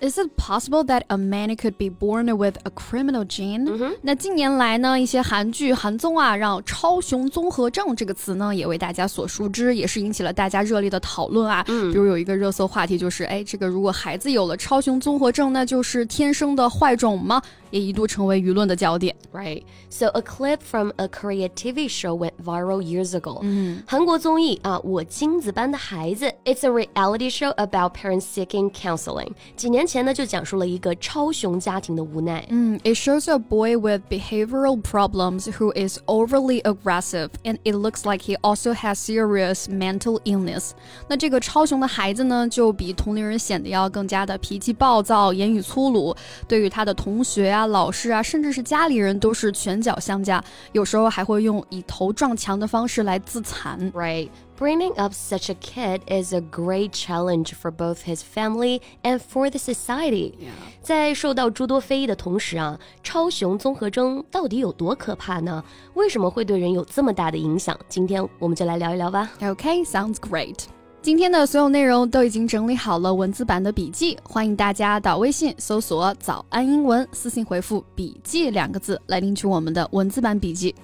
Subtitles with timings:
[0.00, 11.64] ！Is it possible that a man could be born with a criminal gene？、嗯、那近年来呢，一些韩剧、韩综啊，让“超雄综合症”这个词呢，也为大家所熟知，也是引起了大家热烈的讨论啊。
[11.68, 17.42] 嗯、比如有一个热搜话题就是，哎，这个如果孩子有了超雄综合症，那就是天生的坏种吗？
[17.71, 19.15] 也一度成为舆论的焦点。
[19.31, 19.63] Right.
[19.89, 23.39] So a clip from a Korea TV show went viral years ago.
[23.41, 29.31] 嗯，韩国综艺啊，我精子班的孩子，It's a reality show about parents seeking counseling.
[29.55, 32.45] 几年前呢，就讲述了一个超雄家庭的无奈。
[32.49, 38.37] 嗯，It shows a boy with behavioral problems who is overly aggressive, and it looks like he
[38.41, 40.71] also has serious mental illness.
[41.07, 46.15] 那这个超雄的孩子呢，就比同龄人显得要更加的脾气暴躁、言语粗鲁，
[46.47, 53.91] 对于他的同学啊、 老师啊，甚至是家里人都是拳脚相加，有时候还会用以头撞墙的方式来自残。
[53.91, 54.29] Right.
[54.59, 59.49] Bringing up such a kid is a great challenge for both his family and for
[59.49, 60.33] the society.
[60.81, 65.63] 在受到诸多非议的同时啊，超雄综合征到底有多可怕呢？
[65.95, 67.77] 为什么会对人有这么大的影响？
[67.89, 69.31] 今天我们就来聊一聊吧。
[69.41, 70.59] Okay, sounds great.
[71.08, 80.74] 今天的所有内容都已经整理好了文字版的笔记，欢迎大家到微信搜索“早安英文”，私信回复“笔记”两个字来领取我们的文字版笔记。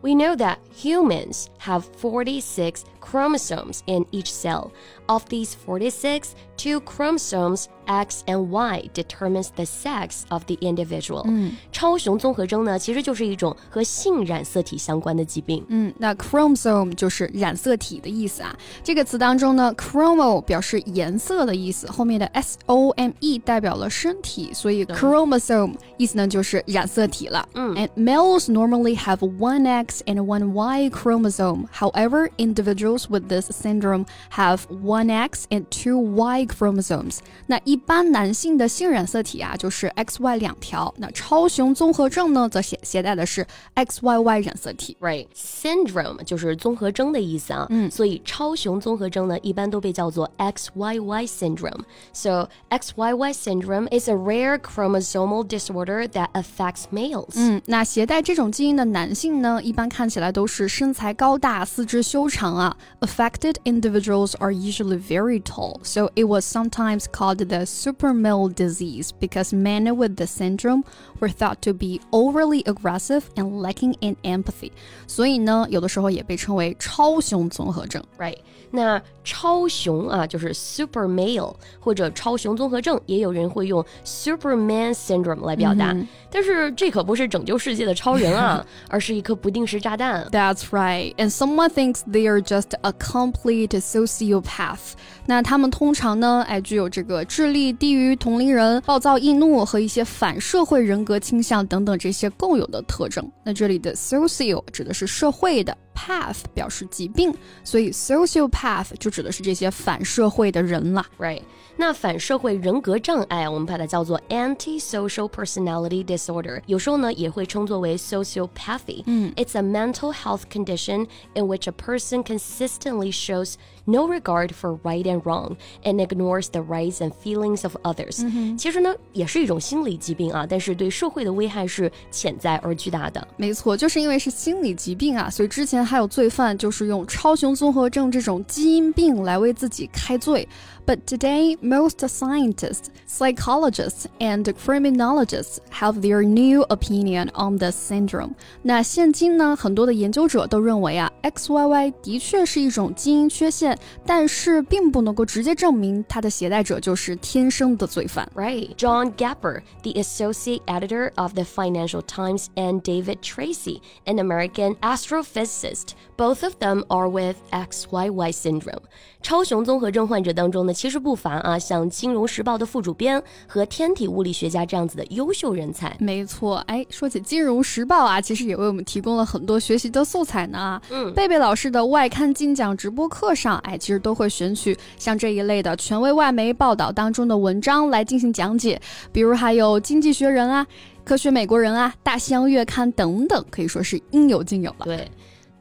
[0.00, 2.76] We know that humans have forty-six.
[3.03, 4.71] chromosomes in each cell.
[5.07, 11.25] Of these 46, two chromosomes X and Y determines the sex of the individual.
[11.71, 15.65] 超雄综合征呢，其实就是一种和性染色体相关的疾病。
[15.69, 18.55] 嗯，那 chromosome 就是染色体的意思啊。
[18.83, 27.49] 这个词当中呢，chromo 表示颜色的意思，后面的 s o m e 代表了身体，所以 chromosome 意思呢就是染色体了。
[27.55, 31.65] 嗯 And males normally have one X and one Y chromosome.
[31.73, 37.19] However, individuals with this syndrome have one X and two Y chromosomes.
[37.47, 40.93] 那一般男性的性染色体啊，就是 XY 两条。
[40.97, 44.97] 那超雄综合症呢，则携携带的是 XYY 染色体。
[44.99, 51.83] Right, syndrome 就是综合征的意思啊，嗯所以超雄综合征呢，一般都被叫做 XYY syndrome.
[52.13, 57.33] So XYY syndrome is a rare chromosomal disorder that affects males.
[57.35, 62.75] 嗯，那携带这种基因的男性呢，一般看起来都是身材高大、四肢修长啊。
[63.01, 69.11] Affected individuals are usually very tall, so it was sometimes called the super male disease
[69.11, 70.83] because men with the syndrome
[71.19, 74.71] were thought to be overly aggressive and lacking in empathy.
[75.07, 78.03] 所以呢，有的时候也被称为超雄综合症。
[78.17, 78.37] Right，
[78.71, 85.95] 那超雄啊，就是 super male 或者超雄综合症，也有人会用 Superman syndrome 来表达。
[86.31, 90.27] 但 是这可不是拯救世界的超人啊，而是一颗不定时炸弹。
[90.31, 91.15] That's right.
[91.15, 94.92] And someone thinks they are just a complete sociopath.
[95.26, 103.26] 那他们通常呢，哎，具有这个智力低于同龄人、暴躁易怒和一些反社会人格倾向等等这些共有的特征。
[103.42, 107.33] 那这里的 socio 指的是社会的 ，path 表示疾病，
[107.63, 111.05] 所以 sociopath 就指的是这些反社会的人啦。
[111.17, 111.41] Right，
[111.77, 119.03] 那反社会人格障碍啊，我们把它叫做 antisocial personality disorder，有时候呢也会称作为 sociopathy。
[119.05, 123.55] 嗯 It's a mental health condition in which a person consistently shows
[123.85, 128.23] no regard for right and wrong and ignores the rights and feelings of others、
[128.57, 133.27] 其实呢，也是一种心理疾病啊，但是对社会的危害是潜在而巨大的。
[133.35, 140.47] 没错，就是因为是心理疾病啊，所以之前 还有罪犯就是用超雄综合症这种基因病来为自己开罪。
[140.85, 148.31] But today, most scientists, psychologists, and criminologists have their new opinion on the syndrome.
[148.63, 158.27] 那现今呢，很多的研究者都认为啊，XYY 的确是一种基因缺陷，但是并不能够直接证明它的携带者就是天生的罪犯。
[158.33, 158.75] Right.
[158.75, 165.72] John Gapper, the associate editor of the Financial Times, and David Tracy, an American astrophysicist,
[166.16, 168.82] Both of them are with XYY syndrome.
[169.22, 175.96] 超雄综合症患者当中呢，其实不乏啊，像《金融时报》的副主编和天体物理学家这样子的优秀人才。
[175.98, 180.78] 没错，哎，说起《金融时报》啊，其实也为我们提供了很多学习的素材呢。
[180.90, 188.78] 嗯，贝贝老师的外刊精讲直播课上，哎，其实都会选取像这一类的权威外媒报道当中的文章来进行讲解，
[189.10, 190.62] 比如还有《经济学人》啊、
[191.02, 194.84] 《科学美国人》啊、《大西洋月刊》等等，可以说是应有尽有了。
[194.84, 195.10] 对。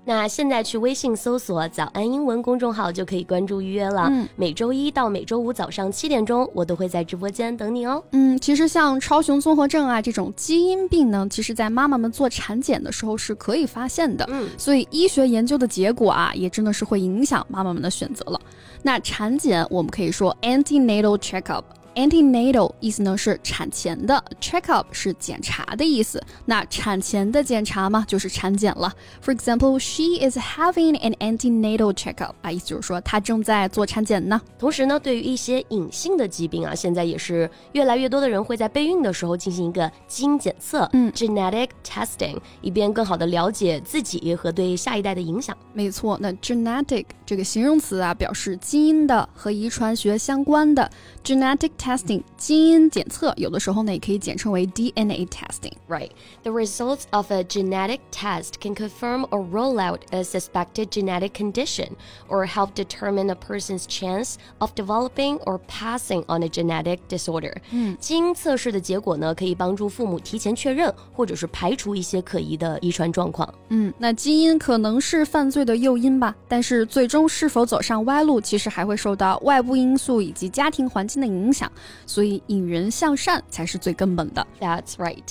[0.05, 4.09] 那现在去微信搜索“早安英文”公众号就可以关注预约了。
[4.11, 8.03] 嗯，每周一到每周五早上七点钟，我都会在直播间等你哦。
[8.11, 14.27] 嗯，其实像超雄综合症啊这种基因病呢，其实在妈妈们做产检的时候是可以发现的。
[14.29, 18.39] 嗯，所以医学研究的结果啊，也真的是会影响妈妈们的选择了。
[18.81, 21.63] 那产检我们可以说 antenatal checkup。
[21.95, 26.19] Antenatal 意思呢是产前的，checkup 是检查的意思。
[26.45, 28.91] 那产前的检查嘛，就是产检了。
[29.23, 34.41] For example, she is having an antenatal checkup 啊，意思就是说她正在做产检呢。
[34.57, 45.55] 同时呢，对于一些隐性的疾病啊，现在也是越来越多的人会在备孕的时候进行一个基因检测，嗯，genetic testing，以便更好的了解自己和对下一代的影响。
[45.73, 50.89] 没错，那 genetic 这个形容词啊，表示基因的和遗传学相关的
[51.23, 51.69] genetic。
[51.83, 55.73] Testing 基因检测，有的时候呢也可以简称为 DNA testing.
[55.89, 56.11] Right.
[56.43, 61.89] The results of a genetic test can confirm or rule out a suspected genetic condition
[62.29, 67.53] or help determine a person's chance of developing or passing on a genetic disorder.
[67.71, 73.53] 嗯，基因测试的结果呢，可以帮助父母提前确认或者是排除一些可疑的遗传状况。
[73.69, 81.69] 嗯，那基因可能是犯罪的诱因吧，但是最终是否走上歪路，其实还会受到外部因素以及家庭环境的影响。
[82.06, 84.46] 所以引人向善才是最根本的。
[84.60, 85.24] That's right.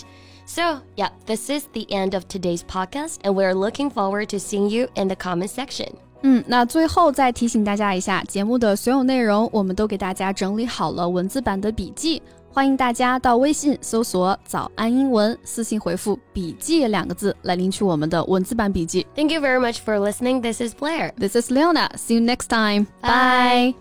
[0.45, 4.69] So, yeah, this is the end of today's podcast, and we're looking forward to seeing
[4.69, 5.89] you in the comment section.
[6.21, 12.21] 嗯，那最后再提醒大家一下，节目的所有内容我们都给大家整理好了文字版的笔记，
[12.51, 19.05] 欢迎大家到微信搜索“早安英文”，私信回复“笔记”两个字来领取我们的文字版笔记。
[19.15, 20.41] Thank you very much for listening.
[20.41, 21.11] This is Blair.
[21.17, 21.89] This is Leona.
[21.97, 22.87] See you next time.
[23.01, 23.80] Bye.